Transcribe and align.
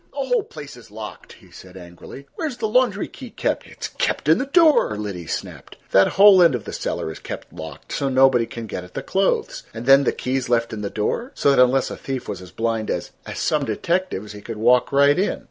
"The 0.13 0.17
whole 0.25 0.41
place 0.41 0.75
is 0.77 0.89
locked," 0.89 1.33
he 1.33 1.51
said 1.51 1.77
angrily. 1.77 2.25
"Where's 2.33 2.57
the 2.57 2.67
laundry 2.67 3.07
key 3.07 3.29
kept?" 3.29 3.67
"It's 3.67 3.87
kept 3.89 4.27
in 4.27 4.39
the 4.39 4.47
door," 4.47 4.97
Liddy 4.97 5.27
snapped. 5.27 5.77
"That 5.91 6.13
whole 6.17 6.41
end 6.41 6.55
of 6.55 6.63
the 6.63 6.73
cellar 6.73 7.11
is 7.11 7.19
kept 7.19 7.53
locked, 7.53 7.91
so 7.91 8.09
nobody 8.09 8.47
can 8.47 8.65
get 8.65 8.83
at 8.83 8.95
the 8.95 9.03
clothes, 9.03 9.61
and 9.75 9.85
then 9.85 10.03
the 10.03 10.11
key's 10.11 10.49
left 10.49 10.73
in 10.73 10.81
the 10.81 10.89
door? 10.89 11.33
so 11.35 11.51
that 11.51 11.59
unless 11.61 11.91
a 11.91 11.97
thief 11.97 12.27
was 12.27 12.41
as 12.41 12.49
blind 12.49 12.89
as—as 12.89 13.37
some 13.37 13.63
detectives, 13.63 14.31
he 14.31 14.41
could 14.41 14.57
walk 14.57 14.91
right 14.91 15.19
in." 15.19 15.39